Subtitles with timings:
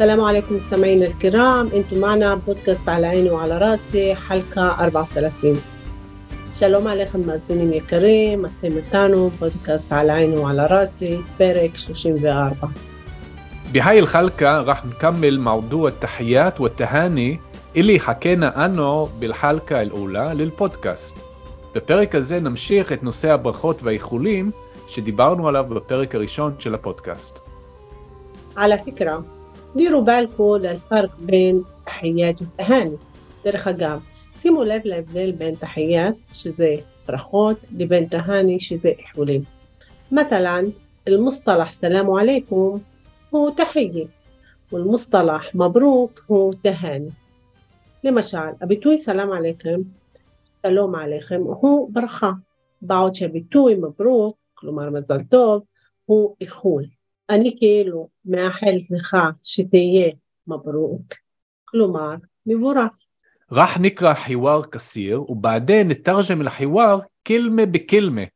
[0.00, 5.56] السلام عليكم مستمعينا الكرام انتم معنا بودكاست على عيني وعلى راسي حلقة 34
[6.52, 12.70] שלום עליכם מאזינים יקרים, אתם איתנו פודקאסט על עיני ועל راسي פרק 34
[13.72, 17.40] بهاي الحلقة راح نكمل موضوع التحيات والتهاني
[17.76, 21.14] اللي حكينا عنه بالحلقة الأولى للبودكاست.
[21.74, 24.50] בפרק הזה נמשיך את נושא הברכות והאיחולים
[24.88, 27.38] שדיברנו עליו בפרק הראשון של הפודקאסט.
[28.56, 29.24] على فكرة
[29.76, 32.96] ديروا بالكم للفرق بين تحيات والتهاني
[33.46, 34.00] דרך אגב,
[34.38, 36.76] שימו לב להבדל בין תחיית, שזה
[37.08, 39.42] ברכות, לבין תהני, שזה איחולים.
[40.12, 40.70] مثلا
[41.08, 42.78] المصطلح سلام عليكم
[43.34, 44.06] هو تحية
[44.72, 47.10] والمصطلح مبروك هو تهاني
[48.04, 49.80] למשל, הביטוי סלאם עליכם,
[50.66, 52.32] שלום עליכם, הוא ברכה,
[52.82, 55.62] בעוד שהביטוי מברוק, כלומר מזל טוב,
[56.04, 56.84] הוא איחול.
[57.30, 60.12] אני כאילו מאחלת לך שתהיה
[60.46, 61.14] מברוק,
[61.64, 62.14] כלומר
[62.46, 62.90] מבורך.
[63.52, 68.26] راح نقرأ حوار قصير وبعدين نترجم الحوار كلمة بكلمة.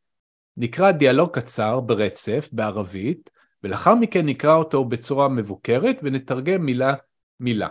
[0.56, 3.30] נקרא דיאלוג קצר ברצף בערבית,
[3.62, 6.94] ולאחר מכן נקרא אותו בצורה מבוקרת ונתרגם מילה
[7.40, 7.68] מילה.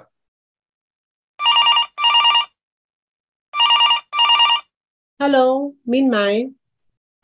[5.19, 6.49] הלו, מין מעי?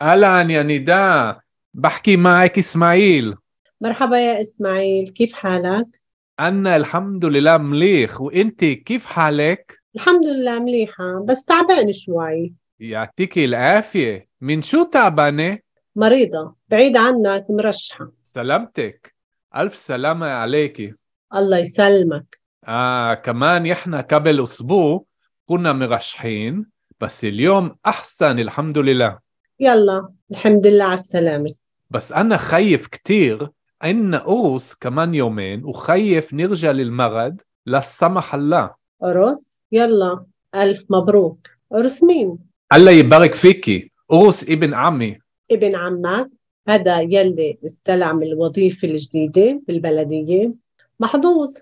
[0.02, 1.32] אהלן, יא נידה,
[1.74, 3.34] بحكي معك إسماعيل
[3.81, 6.01] مرحبا يا إسماعيل كيف حالك؟
[6.39, 12.53] أنا الحمد لله مليح وإنت كيف حالك؟ الحمد لله مليحة بس تعبان شوي.
[12.79, 14.27] يعطيك العافية.
[14.41, 15.59] من شو تعبانة؟
[15.95, 18.11] مريضة بعيد عنك مرشحة.
[18.23, 19.15] سلامتك.
[19.55, 20.93] ألف سلامة عليكي
[21.35, 22.39] الله يسلمك.
[22.67, 25.05] آه كمان إحنا قبل أسبوع
[25.45, 26.65] كنا مرشحين
[26.99, 29.19] بس اليوم أحسن الحمد لله.
[29.59, 31.53] يلا الحمد لله على السلامة.
[31.89, 33.49] بس أنا خايف كتير.
[33.81, 38.71] عنا قرص كمان يومين وخايف نرجع للمرض لا سمح الله
[39.01, 40.25] عرس يلا
[40.55, 42.37] ألف مبروك عرس مين؟
[42.73, 45.17] الله يبارك فيكي قرص ابن عمي
[45.51, 46.29] ابن عمك
[46.67, 50.53] هذا يلي استلم الوظيفة الجديدة بالبلدية
[50.99, 51.57] محظوظ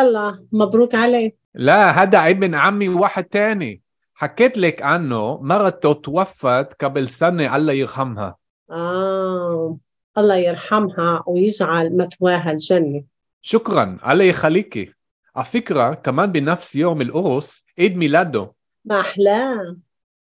[0.00, 3.80] يلا مبروك عليه لا هذا ابن عمي واحد تاني
[4.14, 8.36] حكيت لك عنه مرته توفت قبل سنة الله يرحمها
[8.70, 9.78] آه
[10.18, 13.04] الله يرحمها ويجعل مثواها الجنة.
[13.42, 13.98] شكرا.
[14.08, 14.92] الله يخليكي
[15.36, 18.52] على فكرة كمان بنفس يوم القرص عيد ميلاده.
[18.84, 19.76] ما أحلاه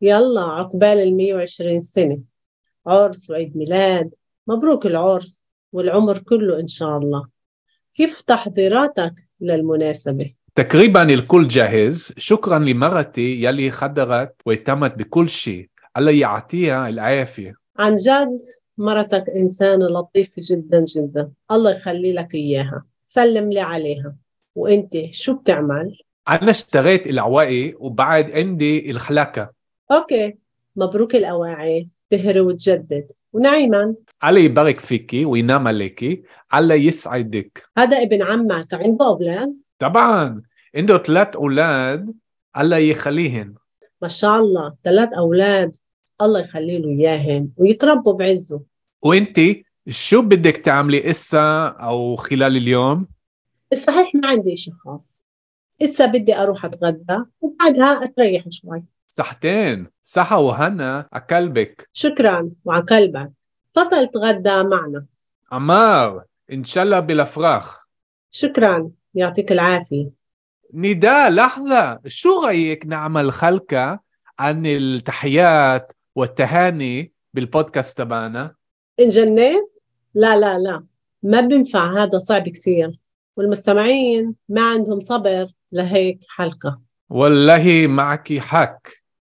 [0.02, 2.18] يلا عقبال المية وعشرين سنة.
[2.86, 4.14] عرس وعيد ميلاد.
[4.46, 7.28] مبروك العرس والعمر كله إن شاء الله.
[7.94, 12.12] كيف تحضيراتك للمناسبة؟ تقريبا الكل جاهز.
[12.16, 15.68] شكرا لمرتي يلي خدرت واهتمت بكل شيء.
[15.96, 17.54] الله يعطيها العافية.
[17.78, 18.38] عن جد
[18.78, 21.30] مرتك إنسانة لطيفة جدا جدا.
[21.50, 22.84] الله يخلي لك إياها.
[23.04, 24.14] سلم لي عليها.
[24.54, 29.50] وإنت شو بتعمل؟ أنا اشتريت العواقي وبعد عندي الخلاكة.
[29.92, 30.34] أوكي.
[30.76, 31.88] مبروك الأواعي.
[32.10, 33.12] تهري وتجدد.
[33.32, 33.94] ونعيما.
[34.24, 36.22] الله يبارك فيكي وينام عليكي.
[36.54, 37.62] الله يسعدك.
[37.78, 38.74] هذا ابن عمك.
[38.74, 40.42] عنده أولاد؟ طبعا.
[40.74, 42.14] عنده ثلاث أولاد.
[42.58, 43.54] الله يخليهن.
[44.02, 44.74] ما شاء الله.
[44.84, 45.76] ثلاث أولاد.
[46.22, 48.60] الله يخلي له إياهن ويتربوا بعزه.
[49.02, 53.06] وانتي شو بدك تعملي إسا أو خلال اليوم؟
[53.72, 55.26] الصحيح ما عندي إشي خاص.
[55.82, 58.82] إسا بدي أروح أتغدى وبعدها أتريح شوي.
[59.08, 59.86] صحتين.
[60.02, 62.50] صحة وهنا أكلبك شكرا.
[62.64, 63.32] وعلى قلبك.
[63.74, 65.06] تفضل تغدى معنا.
[65.52, 67.86] عمار إن شاء الله بالأفراح
[68.30, 68.90] شكرا.
[69.14, 70.10] يعطيك العافية.
[70.74, 72.00] نداء لحظة.
[72.06, 74.00] شو رأيك نعمل خلقة
[74.38, 78.54] عن التحيات والتهاني بالبودكاست تبعنا.
[79.00, 79.80] إن جنيت؟
[80.14, 80.84] لا لا لا.
[81.22, 82.98] ما بينفع هذا صعب كثير.
[83.36, 86.80] والمستمعين ما عندهم صبر لهيك حلقة.
[87.10, 88.82] والله معك حق.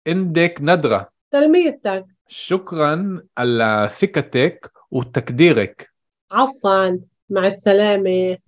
[0.06, 1.08] عندك ندرة.
[1.30, 2.06] تلميذتك.
[2.28, 5.90] شكرا على ثقتك وتقديرك.
[6.32, 6.98] عفوا.
[7.30, 8.38] مع السلامة.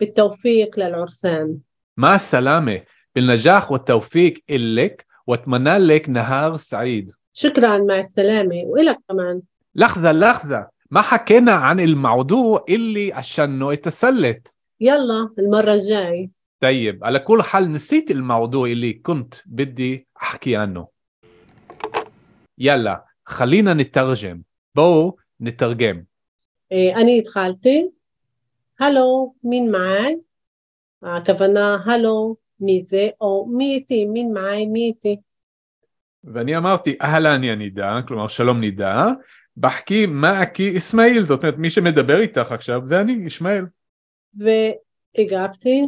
[0.00, 1.58] بالتوفيق للعرسان.
[1.96, 2.80] مع السلامة.
[3.14, 5.06] بالنجاح والتوفيق إلك.
[5.26, 7.12] وأتمنى لك نهار سعيد.
[7.38, 8.62] شكرا مع السلامة.
[8.64, 9.42] وإلك كمان.
[9.74, 10.68] لحظة لحظة.
[10.90, 14.56] ما حكينا عن الموضوع اللي عشانه اتسلت.
[14.80, 16.30] يلا المرة الجاي
[16.60, 20.88] طيب على كل حال نسيت الموضوع اللي كنت بدي أحكي عنه.
[22.58, 24.42] يلا خلينا نترجم.
[24.74, 26.04] بو نترجم.
[26.72, 27.92] إيه أنا خالتي.
[28.78, 30.22] هلو مين معاي؟
[31.04, 34.06] آه كفنا هلو ميزة أو ميتي.
[34.06, 35.20] مين معاي؟ ميتي.
[36.32, 39.06] ואני אמרתי אהלן יא נידה, כלומר שלום נידה,
[39.56, 43.64] בחכי מעכי אסמאעיל, זאת אומרת מי שמדבר איתך עכשיו זה אני, ישמעאל.
[44.34, 45.86] והגבתי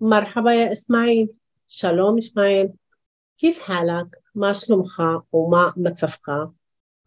[0.00, 1.26] מרחבה יא אסמאעיל,
[1.68, 2.66] שלום ישמעאל,
[3.38, 5.02] כיף חלק, מה שלומך
[5.34, 6.28] ומה מצבך?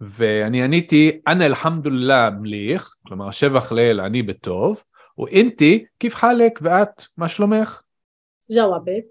[0.02, 4.84] ואני עניתי אנא אלחמדוללה מליך, כלומר שבח לאל אני בטוב,
[5.18, 7.82] ואינתי כיף חלק ואת, מה שלומך?
[8.52, 9.06] ג'וואבת,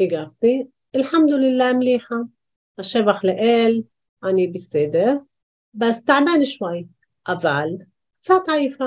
[0.00, 0.64] הגבתי,
[0.96, 2.14] אלחמדוללה מליחה,
[2.78, 3.82] השבח לאל,
[4.24, 5.14] אני בסדר,
[5.74, 6.84] בס תעבן שווי,
[7.28, 7.68] אבל
[8.14, 8.84] קצת עייפה.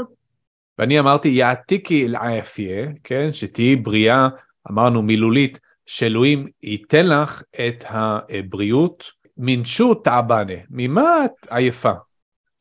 [0.79, 4.27] ואני אמרתי יעתיקי אל-עייפיה, כן, שתהיי בריאה,
[4.71, 9.03] אמרנו מילולית, שאלוהים ייתן לך את הבריאות,
[9.37, 11.91] מנשו תעבנה, ממה את עייפה?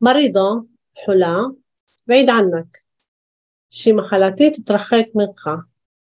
[0.01, 0.61] מרידו,
[1.05, 1.37] חולה,
[2.07, 2.79] בעיד ענק.
[3.71, 5.51] שמחלתי תתרחק ממך.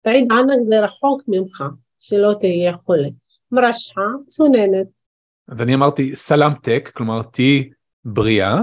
[0.05, 1.63] בעיד ענק זה רחוק ממך,
[1.99, 3.09] שלא תהיה חולה.
[3.51, 5.04] מרשחה, צוננת.
[5.47, 7.69] אז אני אמרתי סלמטק, כלומר תהיי
[8.05, 8.61] בריאה,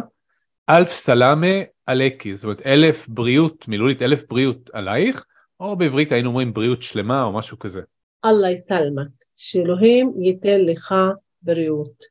[0.70, 1.46] אלף סלאמה
[1.86, 5.24] עלקי, זאת אומרת אלף בריאות, מילולית אלף בריאות עלייך,
[5.60, 7.80] או בעברית היינו אומרים בריאות שלמה או משהו כזה.
[8.24, 10.94] אללה יסלמק, שאלוהים ייתן לך
[11.42, 12.02] בריאות.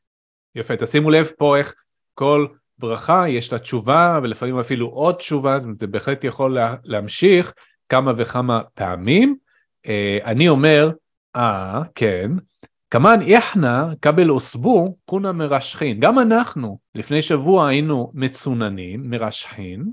[0.56, 1.74] יפה, תשימו לב פה איך
[2.13, 2.47] כל
[2.77, 7.53] ברכה יש לה תשובה ולפעמים אפילו עוד תשובה, זה בהחלט יכול לה, להמשיך
[7.89, 9.35] כמה וכמה פעמים.
[9.88, 10.91] אה, אני אומר,
[11.35, 12.31] אה, כן,
[12.91, 15.99] כמן יחנה קבל אוסבו כונה מרשכין.
[15.99, 19.85] גם אנחנו לפני שבוע היינו מצוננים, מרשכין,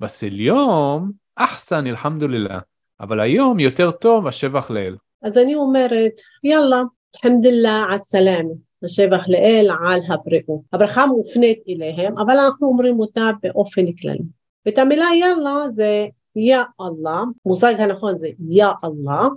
[0.00, 2.58] בסליום אחסן אלחמדוללה,
[3.00, 4.96] אבל היום יותר טוב השבח לאל.
[5.22, 6.12] אז אני אומרת,
[6.44, 6.82] יאללה,
[7.14, 8.54] אלחמדוללה על סלאמה.
[8.84, 10.60] השבח לאל על הבריאות.
[10.72, 14.18] הברכה מופנית אליהם, אבל אנחנו אומרים אותה באופן כללי.
[14.66, 16.06] ואת המילה יאללה זה
[16.36, 19.28] יא אללה, מושג הנכון זה יא אללה,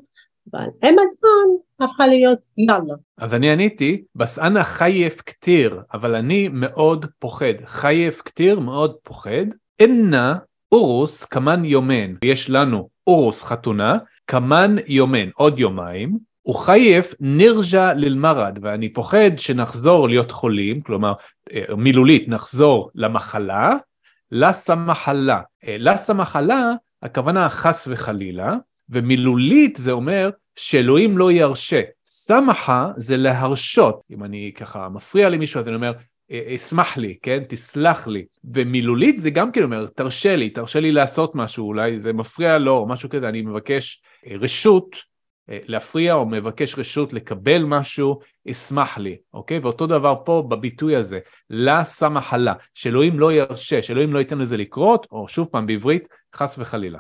[0.54, 2.94] אבל עם הזמן הפכה להיות יאללה.
[3.18, 7.54] אז אני עניתי, בסאנה חייף כתיר, אבל אני מאוד פוחד.
[7.66, 9.46] חייף כתיר מאוד פוחד.
[9.82, 10.36] אנה
[10.72, 12.14] אורוס כמן יומן.
[12.24, 13.98] יש לנו אורוס חתונה,
[14.28, 16.18] כמן יומן, עוד יומיים.
[16.42, 21.14] הוא חייף נירג'ה ללמרד, ואני פוחד שנחזור להיות חולים, כלומר
[21.78, 23.76] מילולית נחזור למחלה,
[24.32, 25.42] לסה מחלה.
[25.68, 26.72] לסה מחלה,
[27.04, 28.56] הכוונה חס וחלילה,
[28.89, 31.81] ומילולית זה אומר שאלוהים לא ירשה.
[32.06, 35.92] סמכה זה להרשות, אם אני ככה מפריע למישהו אז אני אומר,
[36.56, 37.44] אשמח לי, כן?
[37.50, 38.25] תסלח לי.
[38.44, 42.78] ומילולית זה גם כן אומר, תרשה לי, תרשה לי לעשות משהו, אולי זה מפריע לו
[42.78, 44.01] או משהו כזה, אני מבקש
[44.39, 44.95] רשות
[45.50, 48.19] להפריע או מבקש רשות לקבל משהו,
[48.51, 49.60] אשמח לי, אוקיי?
[49.60, 51.19] ואותו דבר פה בביטוי הזה,
[51.50, 56.56] לה סמחלה, שאלוהים לא ירשה, שאלוהים לא ייתן לזה לקרות, או שוב פעם בעברית, חס
[56.60, 57.00] וחלילה.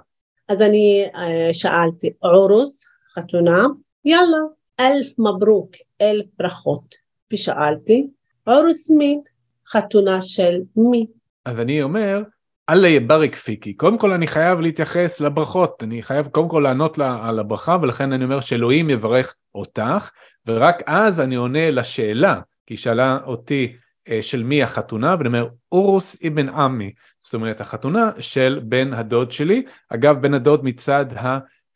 [0.49, 1.05] אז אני
[1.53, 2.85] שאלתי, עורוז,
[3.15, 3.65] חתונה,
[4.05, 4.37] יאללה,
[4.79, 5.71] אלף מברוק,
[6.01, 6.95] אלף ברכות.
[7.33, 8.07] ושאלתי,
[8.43, 9.21] עורוז מין,
[9.67, 11.07] חתונה של מי?
[11.45, 12.23] אז אני אומר,
[12.69, 13.73] אללה יבריק פיקי.
[13.73, 18.13] קודם כל אני חייב להתייחס לברכות, אני חייב קודם כל לענות לה, על הברכה, ולכן
[18.13, 20.09] אני אומר שאלוהים יברך אותך,
[20.47, 23.86] ורק אז אני עונה לשאלה, כי היא שאלה אותי אה,
[24.20, 29.62] של מי החתונה, ואני אומר, אורוס אבן עמי, זאת אומרת החתונה של בן הדוד שלי,
[29.88, 31.06] אגב בן הדוד מצד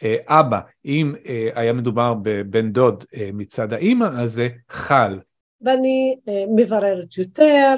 [0.00, 5.18] האבא, אם אה, היה מדובר בבן דוד אה, מצד האימא, אז זה חל.
[5.60, 6.16] ואני
[6.56, 7.74] מבררת יותר,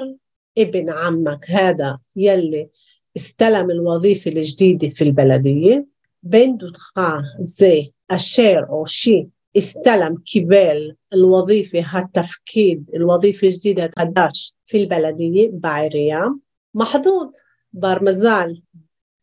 [0.57, 2.69] ابن عمك هذا يلي
[3.15, 5.85] استلم الوظيفة الجديدة في البلدية
[6.23, 6.93] بين دودخ
[7.41, 9.27] زي الشير أو شي
[9.57, 16.39] استلم كبال الوظيفة هالتفكيد الوظيفة الجديدة هداش في البلدية بعريام
[16.73, 17.27] محظوظ
[17.73, 18.61] بار مزال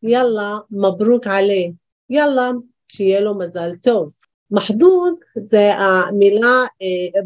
[0.03, 1.73] يلا مبروك عليه
[2.09, 6.63] يلا شيله مزال توف محظوظ זה המילה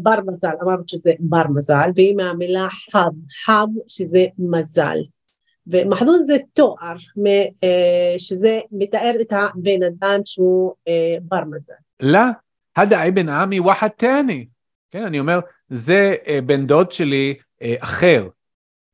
[0.02, 3.10] בר מזל, אמרנו שזה בר מזל, והיא מהמילה חד,
[3.44, 4.98] חד שזה מזל.
[5.66, 6.96] ומחזוז זה תואר
[8.18, 10.72] שזה מתאר את הבן אדם שהוא
[11.22, 11.72] בר מזל.
[12.00, 12.20] לא,
[12.77, 14.47] הדה אבן עמי וחד תאני.
[14.91, 18.27] כן, אני אומר, זה אה, בן דוד שלי אה, אחר.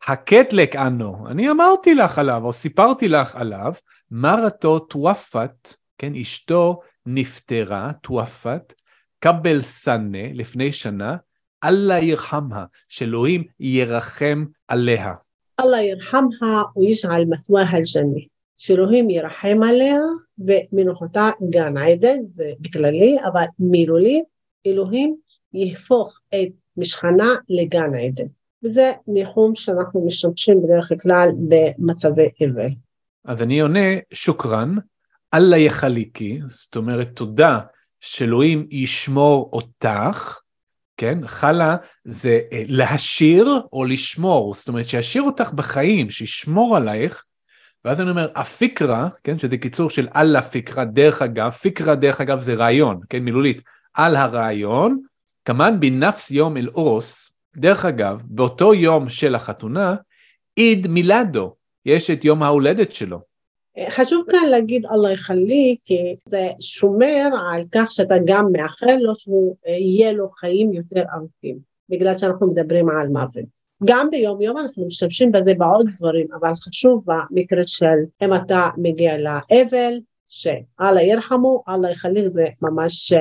[0.08, 3.74] הקטלק אנו, אני אמרתי לך עליו, או סיפרתי לך עליו,
[4.12, 8.74] מרתו טוואפת, כן, אשתו נפטרה, טוואפת,
[9.20, 11.16] קבל סנה, לפני שנה,
[11.63, 15.13] אללה ירחמה, שאלוהים ירחם עליה.
[15.60, 18.33] אללה ירחמה וישעל מת'ואה אל-ג'נה.
[18.57, 20.00] שאלוהים ירחם עליה
[20.38, 24.24] ומנוחתה גן עדן, זה בכללי, אבל מילולית,
[24.67, 25.15] אלוהים
[25.53, 28.27] יהפוך את משכנה לגן עדן.
[28.63, 32.69] וזה ניחום שאנחנו משתמשים בדרך כלל במצבי אבל.
[33.25, 34.75] אז אני עונה, שוכרן,
[35.33, 37.60] אללה יחליקי, זאת אומרת, תודה
[38.01, 40.39] שאלוהים ישמור אותך,
[40.98, 41.27] כן?
[41.27, 47.24] חלה זה אה, להשאיר או לשמור, זאת אומרת שישאיר אותך בחיים, שישמור עלייך,
[47.86, 52.42] ואז אני אומר, הפיקרה, כן, שזה קיצור של אללה פיקרה, דרך אגב, פיקרה דרך אגב
[52.42, 53.62] זה רעיון, כן, מילולית,
[53.94, 55.02] על הרעיון,
[55.46, 59.96] כמן בנפס יום אל אורוס, דרך אגב, באותו יום של החתונה,
[60.56, 63.20] עיד מילדו, יש את יום ההולדת שלו.
[63.90, 69.56] חשוב כאן להגיד אללה יחלי, כי זה שומר על כך שאתה גם מאחל לו שהוא
[69.66, 73.64] יהיה לו חיים יותר ארוכים, בגלל שאנחנו מדברים על מוות.
[73.86, 79.18] גם ביום יום אנחנו משתמשים בזה בעוד דברים, אבל חשוב במקרה של אם אתה מגיע
[79.18, 83.14] לאבל, שאללה ירחמו, אללה יחליק זה ממש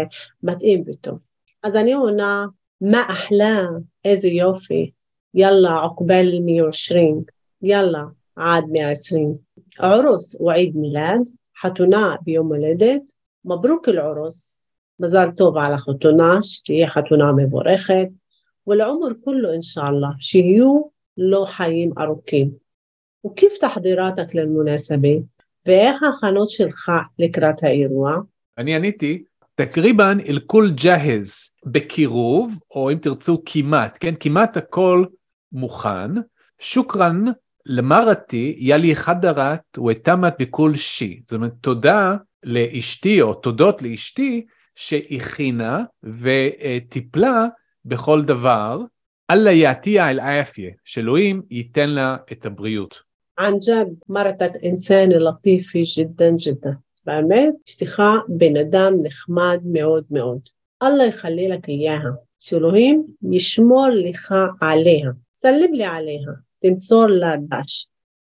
[0.42, 1.28] מתאים וטוב.
[1.62, 2.46] אז אני עונה,
[2.80, 3.62] מה אחלה,
[4.04, 4.90] איזה יופי,
[5.34, 7.22] יאללה עוקבל 120,
[7.62, 8.02] יאללה
[8.36, 9.34] עד 120.
[9.78, 11.28] ערוס הוא עיד מילד,
[11.62, 13.02] חתונה ביום הולדת,
[13.44, 14.58] מברוק אל-ערוס,
[15.00, 18.08] מזל טוב על החתונה, שתהיה חתונה מבורכת,
[18.65, 20.81] والعمر كله إن شاء الله שיהיו
[21.17, 22.51] לו חיים ארוכים.
[23.25, 25.09] וכיף תחדירתק ללמונסבה,
[25.65, 28.15] ואיך ההכנות שלך לקראת האירוע?
[28.57, 29.23] אני עניתי,
[29.55, 34.13] תקריבן אל-כול ג'הז, בקירוב, או אם תרצו כמעט, כן?
[34.19, 35.05] כמעט הכל
[35.51, 36.11] מוכן.
[36.59, 37.25] שוכרן
[37.65, 41.21] למרתי ילי חדרת ותמת בכל שי.
[41.25, 47.47] זאת אומרת, תודה לאשתי, או תודות לאשתי, שהכינה וטיפלה
[47.85, 48.81] בכל דבר,
[49.31, 53.07] אללה יעתיה אל עפיה, שאלוהים ייתן לה את הבריאות.
[53.39, 60.39] عن جد مرتك إنسانة لطيفة جدا جدا באמת, אשתך בן אדם נחמד מאוד מאוד.
[60.83, 61.99] אללה יכלה לך אייה,
[62.39, 65.09] שאלוהים ישמור לך עליה.
[65.33, 67.87] סלם לי עליה, תמסור לה דש.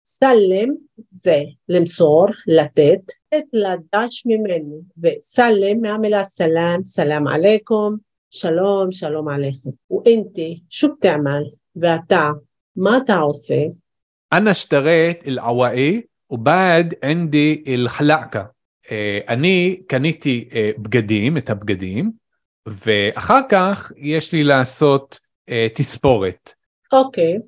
[0.04, 3.00] סלם זה למסור, לתת,
[3.32, 7.96] לתת לה דש ממנו, וסלם מהמילה סלאם, סלאם עליכום,
[8.34, 9.70] שלום, שלום עליכם.
[9.90, 11.42] ואינתי, שו בתעמל,
[11.76, 12.30] ואתה,
[12.76, 13.62] מה אתה עושה?
[14.32, 18.60] أنا اشتريت العوائي وبعد عندي الحلقة.
[19.28, 22.12] אני קניתי בגדים, את הבגדים,
[22.66, 25.18] ואחר כך יש לי לעשות
[25.74, 26.52] תספורת.
[26.92, 27.38] אוקיי,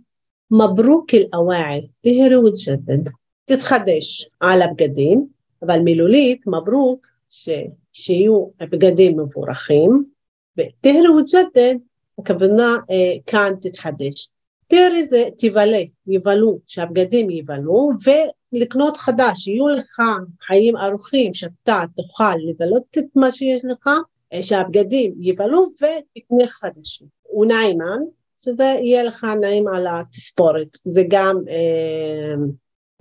[0.51, 3.11] מברוק אל-אוואעי, תהרו ותג'דד,
[3.45, 5.27] תתחדש על הבגדים,
[5.63, 7.07] אבל מילולית מברוק
[7.93, 10.03] שיהיו בגדים מבורכים,
[10.58, 11.76] ותהרו ותג'דד,
[12.20, 12.78] הכוונה
[13.26, 14.30] כאן תתחדש.
[14.68, 17.90] תרי זה תבלה, יבלו, שהבגדים יבלו,
[18.54, 20.02] ולקנות חדש, יהיו לך
[20.42, 23.90] חיים ארוכים שאתה תוכל לבלות את מה שיש לך,
[24.42, 27.08] שהבגדים יבלו ותקנה חדשים.
[27.34, 28.00] ונעימן,
[28.46, 32.34] שזה יהיה לך נעים על התספורת, זה גם אה,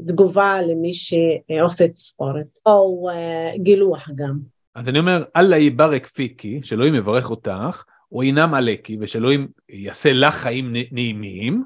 [0.07, 4.56] תגובה למי שעושה תספורת, או אה, גילוח גם.
[4.77, 10.35] אז אני אומר, אללה יברק פיקי, שאלוהים יברך אותך, הוא ינם עלקי, ושאלוהים יעשה לך
[10.35, 11.65] חיים נעימים,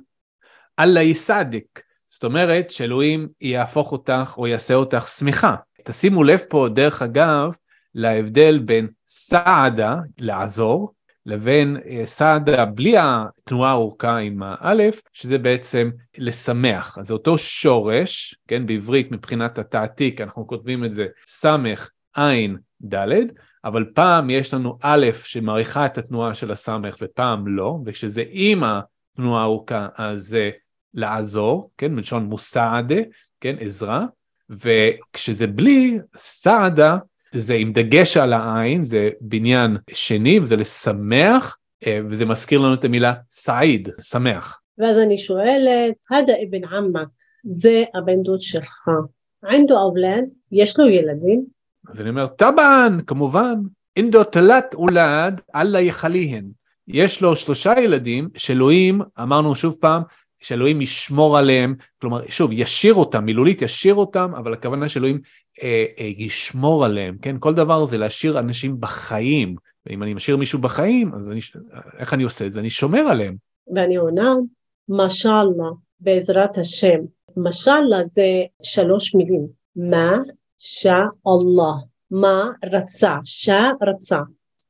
[0.78, 5.54] אללה יסעדק, זאת אומרת שאלוהים יהפוך אותך או יעשה אותך שמחה.
[5.84, 7.54] תשימו לב פה, דרך אגב,
[7.94, 10.94] להבדל בין סעדה, לעזור,
[11.26, 16.98] לבין סעדה בלי התנועה הארוכה עם האלף, שזה בעצם לשמח.
[16.98, 22.56] אז זה אותו שורש, כן, בעברית מבחינת התעתיק, אנחנו כותבים את זה סמך עין
[22.94, 23.06] ד',
[23.64, 29.42] אבל פעם יש לנו א' שמעריכה את התנועה של הסמך ופעם לא, וכשזה עם התנועה
[29.42, 30.50] הארוכה אז זה
[30.94, 33.00] לעזור, כן, מלשון מוסעדה,
[33.40, 34.04] כן, עזרה,
[34.50, 36.96] וכשזה בלי סעדה,
[37.32, 41.56] זה עם דגש על העין, זה בניין שני, וזה לשמח,
[42.08, 44.60] וזה מזכיר לנו את המילה סעיד, שמח.
[44.78, 47.08] ואז אני שואלת, הדה אבן עמק,
[47.44, 48.88] זה הבן דוד שלך,
[49.48, 51.59] ענדו אולד, יש לו ילדים?
[51.90, 53.54] אז אני אומר, טבען, כמובן,
[53.96, 56.44] אינדו תלת אולד, אללה יחליהן.
[56.88, 60.02] יש לו שלושה ילדים שאלוהים, אמרנו שוב פעם,
[60.40, 65.20] שאלוהים ישמור עליהם, כלומר, שוב, ישיר אותם, מילולית ישיר אותם, אבל הכוונה שאלוהים
[65.62, 67.36] אה, אה, ישמור עליהם, כן?
[67.40, 69.54] כל דבר זה להשאיר אנשים בחיים,
[69.86, 71.40] ואם אני משאיר מישהו בחיים, אז אני,
[71.98, 72.60] איך אני עושה את זה?
[72.60, 73.36] אני שומר עליהם.
[73.74, 74.34] ואני עונה,
[74.88, 75.70] משאללה,
[76.00, 76.98] בעזרת השם.
[77.36, 79.46] משאללה זה שלוש מילים.
[79.76, 80.16] מה
[80.62, 81.72] שאללה,
[82.10, 84.18] מה רצה, שרצה.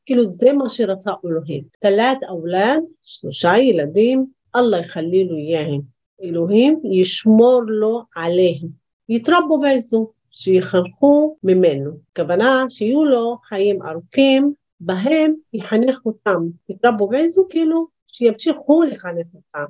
[0.06, 1.64] כאילו זה מה שרצה אלוהים.
[1.80, 5.80] תלת אולד, שלושה ילדים, אללה יחלי לו איהם.
[6.22, 8.68] אלוהים ישמור לו עליהם.
[9.08, 11.90] יתרבו בעזו, שיחנכו ממנו.
[12.16, 16.40] כוונה שיהיו לו חיים ארוכים, בהם יחנך אותם.
[16.68, 19.64] יתרבו בעזו כאילו שימשיכו לחנך אותם.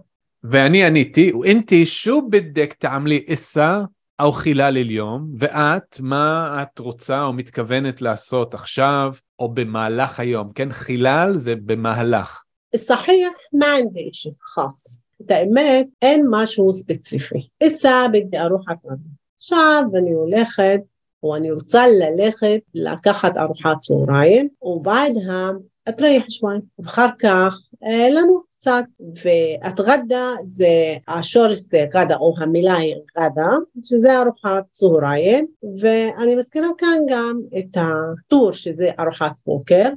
[0.45, 3.81] ואני עניתי, ואינתי שוב בדק תעמלי עשה
[4.21, 10.73] האוכילה לליום, ואת, מה את רוצה או מתכוונת לעשות עכשיו או במהלך היום, כן?
[10.73, 12.43] חילל זה במהלך.
[12.77, 17.49] صحيح ما عندي شيء خاص האמת, אין משהו ספציפי.
[17.61, 18.99] איסה בגדי ארוחת ערב.
[19.35, 20.81] עכשיו אני הולכת,
[21.23, 25.59] או אני רוצה ללכת לקחת ארוחת צהריים, ובעדהם
[25.89, 26.61] אתרייח שבועיים.
[26.79, 28.50] ואחר כך, אה, לנו.
[28.61, 28.85] קצת,
[29.23, 33.50] והתגדה זה, השורש זה גדה, או המילה היא גדה,
[33.85, 35.47] שזה ארוחת צהריים,
[35.81, 39.88] ואני מזכירה כאן גם את הטור שזה ארוחת בוקר,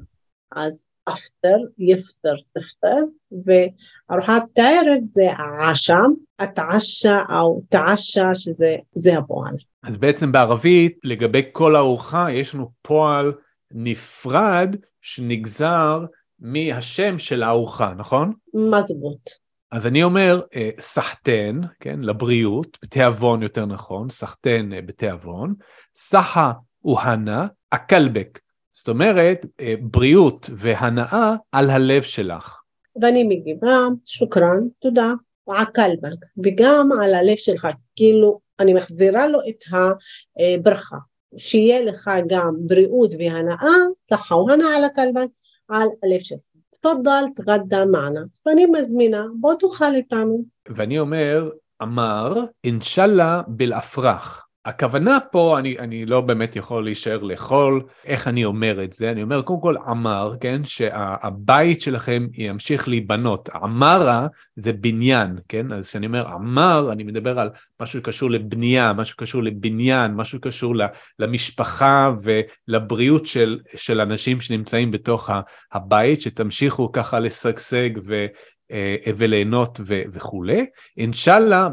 [0.55, 3.01] אז אפטר, יפטר, תפטר,
[3.45, 5.27] וארוחת הערב זה
[5.69, 9.55] עשם, התעשה או תעשה שזה הפועל.
[9.83, 13.33] אז בעצם בערבית לגבי כל ארוחה יש לנו פועל
[13.71, 16.05] נפרד שנגזר
[16.43, 18.33] מהשם של הארוחה, נכון?
[18.53, 19.29] מזבוט.
[19.71, 20.41] אז אני אומר
[20.79, 25.53] סחטן, כן, לבריאות, בתיאבון יותר נכון, סחטן בתיאבון,
[25.95, 26.51] סחה
[26.85, 28.39] והנה, אקלבק.
[28.71, 29.45] זאת אומרת,
[29.81, 32.57] בריאות והנאה על הלב שלך.
[33.01, 35.11] ואני מגיבה, שוכרן, תודה,
[35.47, 40.97] ועקלבק, וגם על הלב שלך, כאילו, אני מחזירה לו את הברכה.
[41.37, 45.27] שיהיה לך גם בריאות והנאה, צחה והנאה על הקלבק,
[45.67, 46.39] על הלב שלך.
[46.69, 50.43] תפדל תגדה מענה, ואני מזמינה, בוא תאכל איתנו.
[50.69, 51.49] ואני אומר,
[51.81, 54.42] אמר, אינשאללה בלאפרח.
[54.65, 59.11] הכוונה פה, אני, אני לא באמת יכול להישאר לאכול, איך אני אומר את זה?
[59.11, 63.49] אני אומר, קודם כל עמר, כן, שהבית שלכם ימשיך להיבנות.
[63.49, 65.71] עמרה זה בניין, כן?
[65.71, 67.49] אז כשאני אומר עמר, אני מדבר על
[67.81, 70.75] משהו שקשור לבנייה, משהו שקשור לבניין, משהו שקשור
[71.19, 75.29] למשפחה ולבריאות של, של אנשים שנמצאים בתוך
[75.73, 78.25] הבית, שתמשיכו ככה לשגשג ו...
[78.71, 80.65] אה, וליהנות וכולי,
[80.97, 81.69] אינשאללה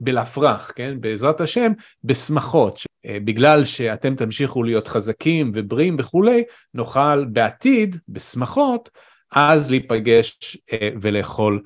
[0.00, 1.72] בלהפרח, כן, בעזרת השם,
[2.04, 8.90] בשמחות, אה, בגלל שאתם תמשיכו להיות חזקים ובריאים וכולי, נוכל בעתיד, בשמחות,
[9.32, 11.62] אז להיפגש אה, ולאכול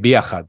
[0.00, 0.42] ביחד.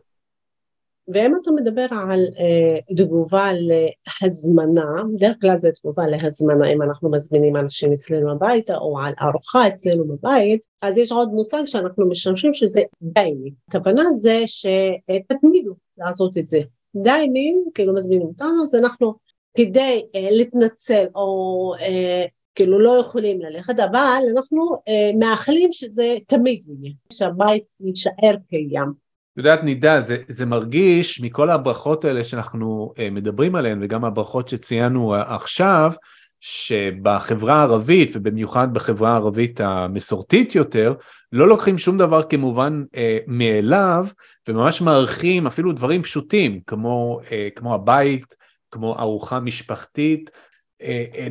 [1.07, 7.55] ואם אתה מדבר על אה, תגובה להזמנה, בדרך כלל זה תגובה להזמנה אם אנחנו מזמינים
[7.55, 12.81] אנשים אצלנו הביתה או על ארוחה אצלנו בבית, אז יש עוד מושג שאנחנו משתמשים שזה
[13.01, 13.53] דיימי.
[13.69, 16.59] הכוונה זה שתתמידו לעשות את זה.
[16.95, 19.13] דיימי, כאילו מזמינים אותנו, אז אנחנו
[19.57, 26.65] כדי אה, להתנצל או אה, כאילו לא יכולים ללכת, אבל אנחנו אה, מאחלים שזה תמיד
[26.67, 29.04] יהיה, שהבית יישאר קיים.
[29.37, 35.15] יודעת, נידה, זה, זה מרגיש מכל הברכות האלה שאנחנו uh, מדברים עליהן, וגם הברכות שציינו
[35.15, 35.93] עכשיו,
[36.39, 40.93] שבחברה הערבית, ובמיוחד בחברה הערבית המסורתית יותר,
[41.31, 44.07] לא לוקחים שום דבר כמובן uh, מאליו,
[44.47, 48.35] וממש מערכים אפילו דברים פשוטים, כמו, uh, כמו הבית,
[48.71, 50.29] כמו ארוחה משפחתית,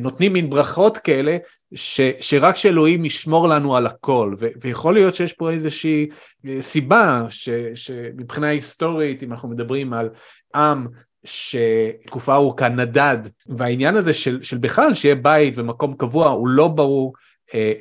[0.01, 1.37] נותנים מין ברכות כאלה
[1.75, 6.07] ש, שרק שאלוהים ישמור לנו על הכל, ו, ויכול להיות שיש פה איזושהי
[6.47, 10.09] אה, סיבה ש, שמבחינה היסטורית, אם אנחנו מדברים על
[10.55, 10.87] עם
[11.23, 17.13] שתקופה ארוכה נדד, והעניין הזה של, של בכלל שיהיה בית ומקום קבוע הוא לא ברור
[17.53, 17.73] אה,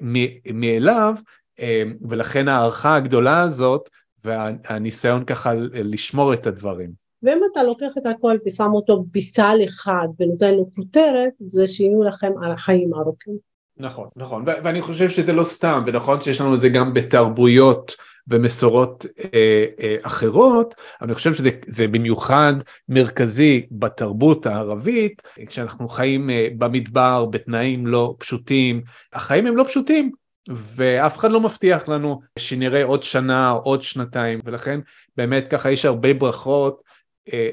[0.55, 1.14] מאליו,
[1.61, 3.90] אה, ולכן ההערכה הגדולה הזאת
[4.24, 7.03] והניסיון ככה לשמור את הדברים.
[7.24, 12.32] ואם אתה לוקח את הכל ושם אותו בסל אחד ונותן לו כותרת, זה שיהיו לכם
[12.42, 13.34] על חיים ארוכים.
[13.76, 17.96] נכון, נכון, ואני חושב שזה לא סתם, ונכון שיש לנו את זה גם בתרבויות
[18.28, 22.52] ומסורות אה, אה, אחרות, אני חושב שזה במיוחד
[22.88, 28.82] מרכזי בתרבות הערבית, כשאנחנו חיים אה, במדבר בתנאים לא פשוטים,
[29.12, 30.10] החיים הם לא פשוטים,
[30.48, 34.80] ואף אחד לא מבטיח לנו שנראה עוד שנה או עוד שנתיים, ולכן
[35.16, 36.82] באמת ככה יש הרבה ברכות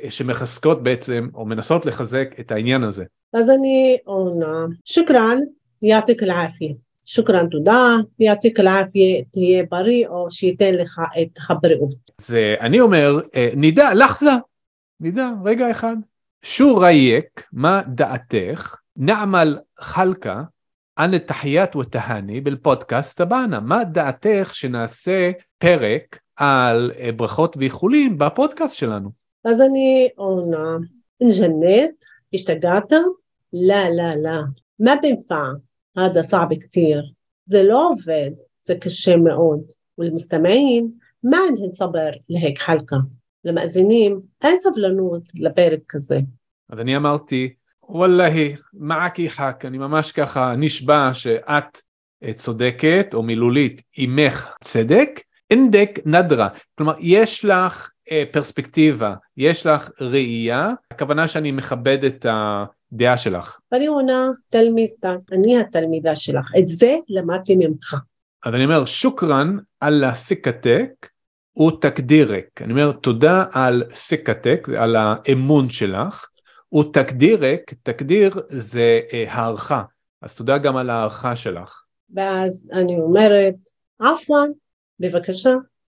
[0.10, 3.03] שמחזקות בעצם, או מנסות לחזק את העניין הזה.
[3.34, 5.38] אז אני עונה, שוכרן,
[5.81, 6.73] יעתיק אל-עפיה.
[7.05, 11.93] שוכרן תודה, יעתיק אל-עפיה, תהיה בריא, או שייתן לך את הבריאות.
[12.19, 14.31] אז אני אומר, אה, נידה, לחזה,
[14.99, 15.95] נידה, רגע אחד.
[16.43, 20.43] שו רייק, מה דעתך, נעמל חלקה,
[20.99, 23.60] אנא תחיית ותהני בפודקאסט הבאנה.
[23.60, 29.20] מה דעתך שנעשה פרק על אה, ברכות ואיחולים בפודקאסט שלנו?
[29.45, 30.77] אז אני עונה,
[31.23, 32.91] ג'נט, השתגעת?
[33.54, 34.41] לא, לא, לא.
[34.80, 35.43] מה בינפע?
[35.95, 37.01] הדה صعب كتير
[37.45, 39.62] זה לא עובד, זה קשה מאוד.
[39.97, 40.91] ולמסתמעים,
[41.23, 42.95] מה אין סבר להק חלקה?
[43.45, 46.19] למאזינים, אין סבלנות לפרק כזה.
[46.69, 47.54] אז אני אמרתי,
[47.89, 51.82] וואלהי, מעקי חק, אני ממש ככה נשבע שאת
[52.23, 56.47] אה, צודקת, או מילולית, אימך צדק, אינדק נדרה.
[56.77, 57.91] כלומר, יש לך
[58.31, 63.59] פרספקטיבה, יש לך ראייה, הכוונה שאני מכבד את הדעה שלך.
[63.71, 67.95] ואני עונה, תלמידה, אני התלמידה שלך, את זה למדתי ממך.
[68.45, 71.09] אז אני אומר, שוכרן על הסיקתק
[71.67, 72.61] ותקדירק.
[72.61, 76.27] אני אומר, תודה על סיקתק, על האמון שלך,
[76.79, 79.83] ותקדירק, תקדיר זה אה, הערכה,
[80.21, 81.81] אז תודה גם על הערכה שלך.
[82.13, 83.55] ואז אני אומרת,
[83.99, 84.49] עפואן,
[84.99, 85.51] בבקשה,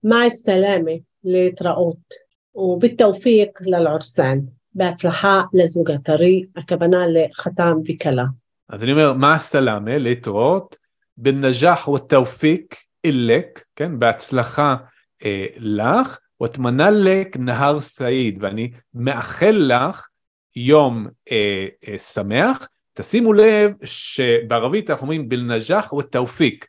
[0.04, 2.14] מה הסתלמי להתראות,
[2.54, 4.38] ובתאופיק ללעורסן,
[4.74, 8.24] בהצלחה לזוג הטרי, הכוונה לחתם וכלה.
[8.68, 9.98] אז אני אומר, מה הסלאמה?
[9.98, 10.76] להתראות,
[11.16, 14.76] בנג'ח ותאופיק אילק, כן, בהצלחה
[15.24, 20.06] אה, לך, ותמנלק נהר סעיד, ואני מאחל לך
[20.56, 22.68] יום אה, אה, שמח.
[22.94, 26.66] תשימו לב שבערבית אנחנו אומרים בלנג'ח ותאופיק,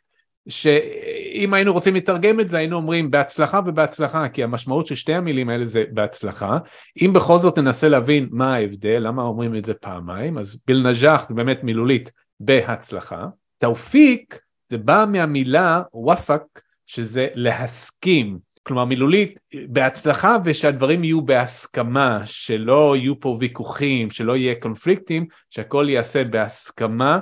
[0.48, 5.48] שאם היינו רוצים לתרגם את זה היינו אומרים בהצלחה ובהצלחה, כי המשמעות של שתי המילים
[5.48, 6.58] האלה זה בהצלחה.
[7.02, 11.34] אם בכל זאת ננסה להבין מה ההבדל, למה אומרים את זה פעמיים, אז בלנג'ח זה
[11.34, 13.26] באמת מילולית בהצלחה.
[13.58, 16.42] תאופיק זה בא מהמילה וואפק,
[16.86, 18.38] שזה להסכים.
[18.62, 26.24] כלומר מילולית בהצלחה ושהדברים יהיו בהסכמה, שלא יהיו פה ויכוחים, שלא יהיה קונפליקטים, שהכל ייעשה
[26.24, 27.18] בהסכמה,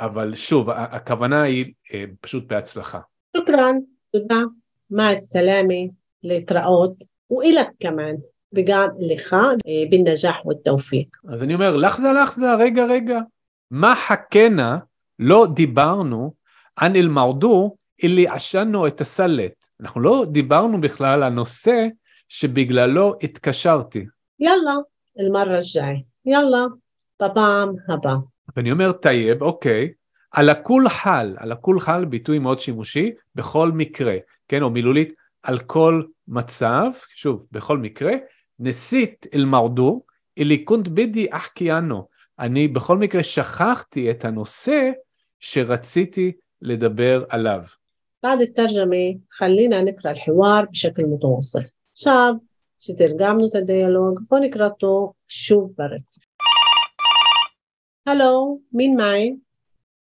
[0.00, 3.00] אבל שוב, הכוונה היא אה, פשוט בהצלחה.
[3.36, 3.78] שוכרן,
[4.12, 4.40] תודה,
[4.90, 5.90] מה הסלאמי,
[6.22, 6.92] להתראות,
[7.30, 8.14] ואילך כמן,
[8.54, 11.16] וגם לך, אה, בנג'ח ותאופיק.
[11.28, 13.18] אז אני אומר, לחזה לחזה, רגע רגע,
[13.70, 14.78] מה חכנה
[15.18, 16.34] לא דיברנו
[16.78, 19.66] ען אל-מרדו, اللي عشانه اتصلت.
[19.80, 21.86] אנחנו לא דיברנו בכלל על הנושא
[22.28, 24.06] שבגללו התקשרתי.
[24.40, 24.74] יאללה,
[25.20, 26.64] المرة الجاي, יאללה,
[27.22, 28.16] בפעם הבאה.
[28.55, 29.91] ואני אומר טייב, אוקיי,
[30.31, 34.17] על הכול חל, על הכול חל ביטוי מאוד שימושי, בכל מקרה,
[34.47, 38.13] כן, או מילולית, על כל מצב, שוב, בכל מקרה,
[38.59, 40.01] נסית אל מרדו,
[40.39, 42.07] אלי קונט בידי אחקיאנו,
[42.39, 44.91] אני בכל מקרה שכחתי את הנושא
[45.39, 47.61] שרציתי לדבר עליו.
[48.23, 51.59] بعد الترجمة خلينا نقرأ الحوار بشكل متواصل
[51.95, 52.37] شاب
[52.79, 56.22] שתרגמנו את הדיאלוג, בואו נקרא אותו שוב ברצף.
[58.08, 59.38] هلو مين معي؟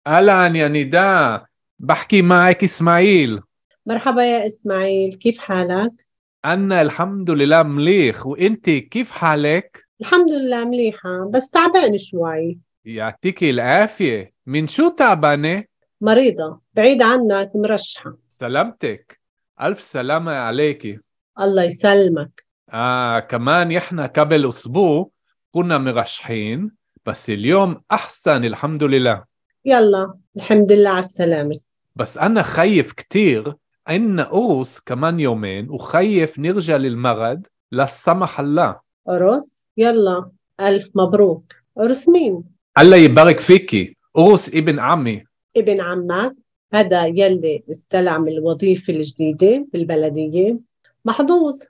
[0.07, 1.45] أهلا يا نداء.
[1.79, 3.41] بحكي معك إسماعيل.
[3.87, 6.07] مرحبا يا إسماعيل كيف حالك؟
[6.45, 8.27] أنا الحمد لله مليح.
[8.27, 12.59] وإنت كيف حالك؟ الحمد لله مليحة بس تعبان شوي.
[12.85, 14.33] يعطيك العافية.
[14.47, 15.65] من شو تعبانة؟
[16.01, 18.17] مريضة بعيد عنك مرشحة.
[18.29, 19.21] سلامتك.
[19.63, 20.99] ألف سلامة عليكي
[21.41, 22.45] الله يسلمك.
[22.71, 25.11] آه كمان إحنا قبل أسبوع
[25.53, 26.80] كنا مرشحين.
[27.07, 29.25] بس اليوم أحسن الحمد لله.
[29.65, 31.61] يلا الحمد لله على السلامة.
[31.97, 33.55] بس أنا خايف كتير
[33.87, 38.81] عنا قرص كمان يومين وخايف نرجع للمرض لا سمح الله.
[39.09, 41.55] عرس يلا ألف مبروك.
[41.79, 42.45] عرس مين؟
[42.79, 43.97] الله يبارك فيكي.
[44.15, 45.25] قرص ابن عمي.
[45.57, 46.37] ابن عمك.
[46.73, 50.59] هذا يلي استلم الوظيفة الجديدة بالبلدية.
[51.05, 51.63] محظوظ.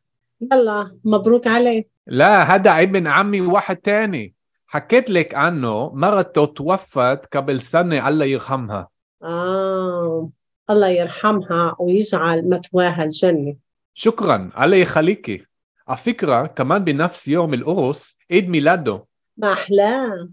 [0.52, 1.88] يلا مبروك عليه.
[2.06, 4.34] لا هذا ابن عمي واحد تاني.
[4.72, 8.88] حكيت لك عنه مرته توفت قبل سنة الله يرحمها.
[9.22, 10.30] آه
[10.70, 13.56] الله يرحمها ويجعل مثواها الجنة.
[13.94, 15.44] شكرا الله يخليكي.
[15.88, 19.04] على فكرة كمان بنفس يوم القرص عيد ميلاده.
[19.36, 20.28] ما أحلاه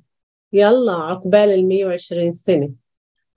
[0.54, 2.70] يلا عقبال ال 120 سنة.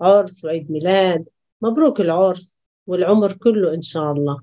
[0.01, 1.29] عرس وعيد ميلاد.
[1.63, 4.41] مبروك العرس والعمر كله إن شاء الله.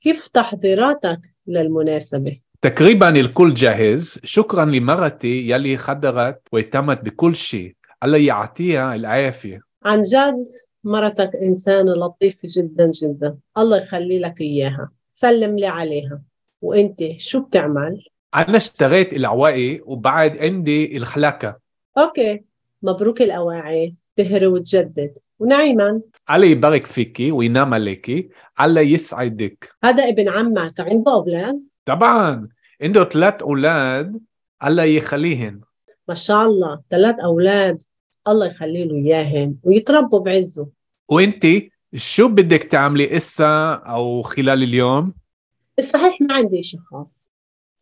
[0.00, 8.94] كيف تحضيراتك للمناسبة؟ تقريبا الكل جاهز شكرا لمرتي يلي خدرت واهتمت بكل شيء الله يعطيها
[8.94, 10.44] العافية عن جد
[10.84, 13.36] مرتك إنسانة لطيفة جدا جدا.
[13.58, 14.90] الله يخلي لك إياها.
[15.10, 16.22] سلم لي عليها.
[16.62, 21.56] وإنت شو بتعمل؟ أنا اشتريت العواقي وبعد عندي الخلاكة.
[21.98, 22.42] أوكي.
[22.82, 23.94] مبروك الأواعي.
[24.16, 25.18] تهري وتجدد.
[25.38, 26.00] ونعيما.
[26.30, 28.28] الله يبارك فيكي وينام عليكي.
[28.60, 29.68] الله يسعدك.
[29.84, 30.80] هذا ابن عمك.
[30.80, 32.48] عنده أولاد؟ طبعا
[32.82, 34.20] عنده ثلاث أولاد
[34.64, 35.60] الله يخليهن.
[36.08, 37.82] ما شاء الله ثلاث أولاد
[38.28, 40.66] الله يخلي له إياهن ويتربوا بعزه.
[41.08, 45.14] وانتي شو بدك تعملي إسا أو خلال اليوم؟
[45.78, 47.32] الصحيح ما عندي إشي خاص.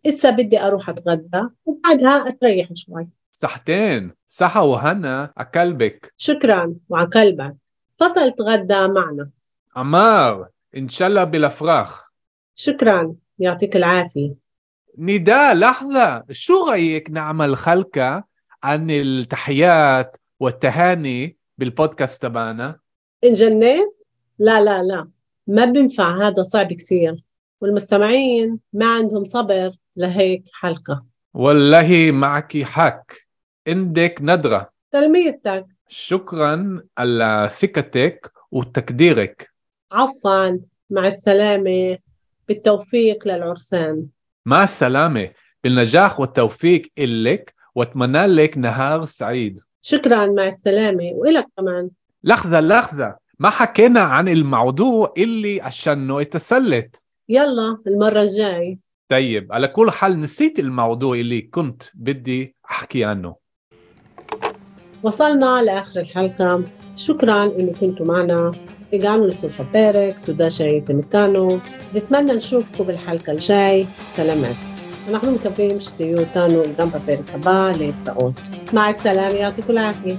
[0.07, 3.09] إسا بدي أروح أتغدى وبعدها أتريح شوي.
[3.33, 7.57] صحتين صحة وهنا أكلبك شكرا وعلى قلبك.
[7.99, 9.31] تفضل تغدى معنا.
[9.77, 12.13] عمار إن شاء الله بالأفراح
[12.57, 13.15] شكرا.
[13.41, 14.35] يعطيك العافية.
[14.99, 16.25] نداء لحظة.
[16.31, 18.25] شو رأيك نعمل حلقة
[18.63, 22.79] عن التحيات والتهاني بالبودكاست تبعنا؟
[23.25, 24.05] إن جنيت؟
[24.39, 25.09] لا لا لا.
[25.47, 27.25] ما بينفع هذا صعب كثير.
[27.61, 31.05] والمستمعين ما عندهم صبر لهيك حلقة.
[31.35, 33.05] والله معك حق.
[33.69, 34.71] عندك ندرة.
[34.91, 35.67] تلميذتك.
[35.89, 39.51] شكرا على ثقتك وتقديرك.
[39.93, 40.59] عفوا.
[40.91, 41.99] مع السلامة.
[42.51, 44.07] بالتوفيق للعرسان.
[44.47, 45.31] مع السلامة.
[45.65, 49.61] بالنجاح والتوفيق إلك وأتمنى لك نهار سعيد.
[49.83, 51.11] شكرا مع السلامة.
[51.15, 51.91] وإلك كمان.
[52.25, 53.17] لحظة لحظة.
[53.39, 60.59] ما حكينا عن الموضوع اللي عشانه اتسلت يلا المرة الجاي طيب على كل حال نسيت
[60.59, 63.37] الموضوع اللي كنت بدي أحكي عنه.
[65.03, 66.65] وصلنا لآخر الحلقة.
[66.97, 68.53] شكرا إنه كنتوا معنا.
[68.93, 71.49] הגענו לסוף הפרק, תודה שהייתם איתנו.
[71.95, 74.57] נתמנה נשובכו בחלקה שי, סלמת.
[75.09, 78.41] אנחנו מקווים שתהיו איתנו גם בפרק הבא להתראות.
[78.73, 80.19] מה הסלאם, יעתיקו לעתיד.